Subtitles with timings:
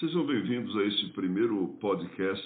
[0.00, 2.44] Sejam bem-vindos a este primeiro podcast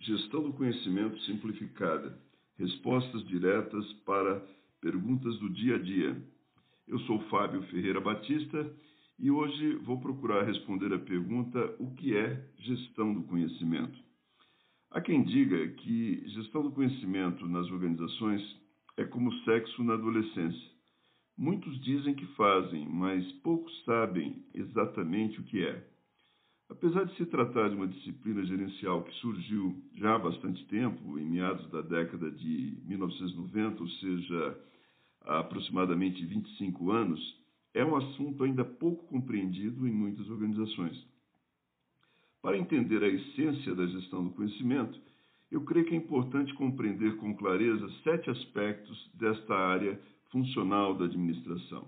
[0.00, 2.18] Gestão do Conhecimento Simplificada
[2.58, 4.44] Respostas diretas para
[4.80, 6.20] perguntas do dia a dia.
[6.88, 8.68] Eu sou Fábio Ferreira Batista
[9.16, 13.96] e hoje vou procurar responder a pergunta: o que é gestão do conhecimento?
[14.90, 18.42] Há quem diga que gestão do conhecimento nas organizações
[18.96, 20.75] é como sexo na adolescência.
[21.38, 25.86] Muitos dizem que fazem, mas poucos sabem exatamente o que é.
[26.68, 31.26] Apesar de se tratar de uma disciplina gerencial que surgiu já há bastante tempo, em
[31.26, 34.58] meados da década de 1990, ou seja,
[35.26, 37.20] há aproximadamente 25 anos,
[37.74, 41.06] é um assunto ainda pouco compreendido em muitas organizações.
[42.40, 44.98] Para entender a essência da gestão do conhecimento,
[45.50, 50.00] eu creio que é importante compreender com clareza sete aspectos desta área
[50.30, 51.86] funcional da administração.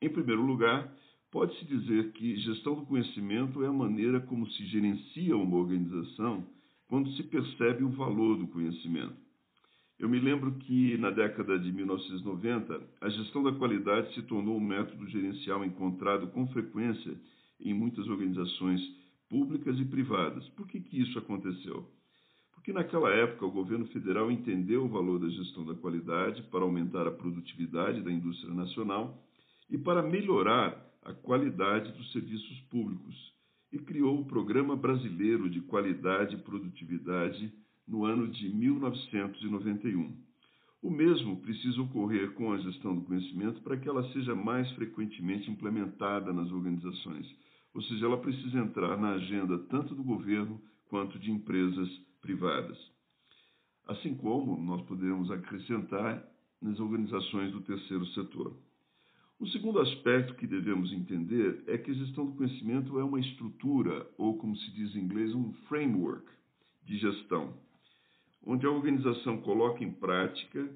[0.00, 0.92] Em primeiro lugar,
[1.32, 6.46] Pode-se dizer que gestão do conhecimento é a maneira como se gerencia uma organização
[6.86, 9.16] quando se percebe o valor do conhecimento.
[9.98, 14.60] Eu me lembro que na década de 1990, a gestão da qualidade se tornou um
[14.60, 17.18] método gerencial encontrado com frequência
[17.58, 18.82] em muitas organizações
[19.30, 20.46] públicas e privadas.
[20.50, 21.88] Por que, que isso aconteceu?
[22.62, 27.08] Porque naquela época o governo federal entendeu o valor da gestão da qualidade para aumentar
[27.08, 29.20] a produtividade da indústria nacional
[29.68, 33.16] e para melhorar a qualidade dos serviços públicos
[33.72, 37.52] e criou o Programa Brasileiro de Qualidade e Produtividade
[37.84, 40.16] no ano de 1991.
[40.80, 45.50] O mesmo precisa ocorrer com a gestão do conhecimento para que ela seja mais frequentemente
[45.50, 47.26] implementada nas organizações,
[47.74, 52.78] ou seja, ela precisa entrar na agenda tanto do governo quanto de empresas privadas.
[53.86, 56.24] Assim como nós podemos acrescentar
[56.60, 58.56] nas organizações do terceiro setor.
[59.38, 64.08] O segundo aspecto que devemos entender é que a gestão do conhecimento é uma estrutura,
[64.16, 66.24] ou como se diz em inglês, um framework
[66.84, 67.52] de gestão,
[68.44, 70.70] onde a organização coloca em prática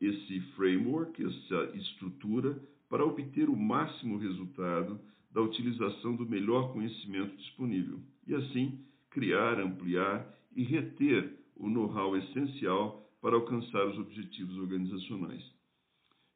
[0.00, 2.56] esse framework, essa estrutura,
[2.88, 5.00] para obter o máximo resultado
[5.32, 10.26] da utilização do melhor conhecimento disponível e, assim, criar, ampliar
[10.60, 15.42] e reter o know-how essencial para alcançar os objetivos organizacionais.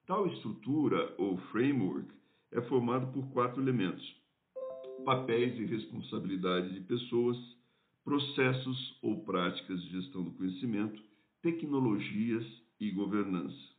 [0.06, 2.08] Tal estrutura ou framework
[2.50, 4.16] é formado por quatro elementos:
[5.04, 7.36] papéis e responsabilidade de pessoas,
[8.02, 11.02] processos ou práticas de gestão do conhecimento,
[11.42, 12.46] tecnologias
[12.80, 13.74] e governança.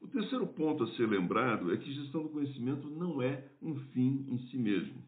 [0.00, 4.26] O terceiro ponto a ser lembrado é que gestão do conhecimento não é um fim
[4.28, 5.00] em si mesmo.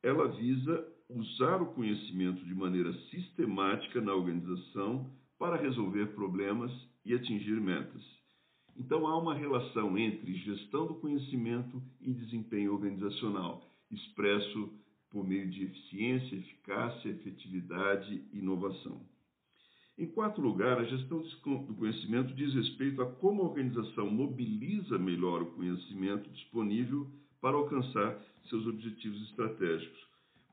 [0.00, 6.70] Ela visa usar o conhecimento de maneira sistemática na organização para resolver problemas
[7.04, 8.02] e atingir metas.
[8.76, 14.70] Então há uma relação entre gestão do conhecimento e desempenho organizacional, expresso
[15.10, 19.00] por meio de eficiência, eficácia, efetividade e inovação.
[19.96, 25.42] Em quarto lugar, a gestão do conhecimento diz respeito a como a organização mobiliza melhor
[25.42, 28.16] o conhecimento disponível para alcançar
[28.48, 30.07] seus objetivos estratégicos.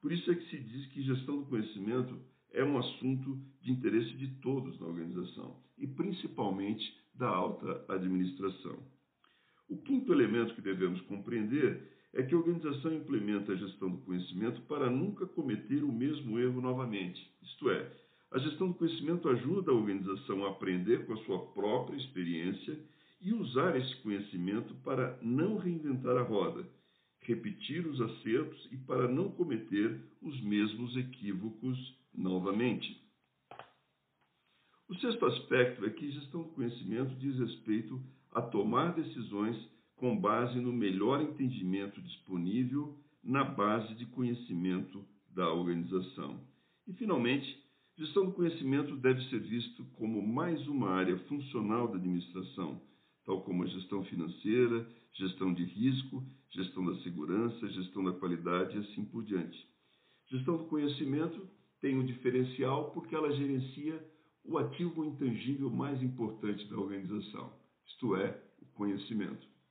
[0.05, 2.15] Por isso é que se diz que gestão do conhecimento
[2.53, 8.77] é um assunto de interesse de todos na organização e principalmente da alta administração.
[9.67, 14.61] O quinto elemento que devemos compreender é que a organização implementa a gestão do conhecimento
[14.67, 17.27] para nunca cometer o mesmo erro novamente.
[17.41, 17.91] Isto é,
[18.29, 22.77] a gestão do conhecimento ajuda a organização a aprender com a sua própria experiência
[23.19, 26.63] e usar esse conhecimento para não reinventar a roda,
[27.25, 31.77] repetir os acertos e para não cometer os mesmos equívocos
[32.13, 33.01] novamente.
[34.87, 37.99] O sexto aspecto é que gestão do conhecimento diz respeito
[38.31, 39.57] a tomar decisões
[39.95, 45.03] com base no melhor entendimento disponível na base de conhecimento
[45.33, 46.39] da organização.
[46.87, 47.59] E, finalmente,
[47.97, 52.79] gestão do conhecimento deve ser visto como mais uma área funcional da administração,
[53.25, 58.79] tal como a gestão financeira, gestão de risco, gestão da segurança, gestão da qualidade e
[58.79, 59.67] assim por diante.
[60.27, 61.47] Gestão do conhecimento
[61.81, 64.03] tem um diferencial porque ela gerencia
[64.43, 67.51] o ativo intangível mais importante da organização,
[67.87, 69.54] isto é, o conhecimento.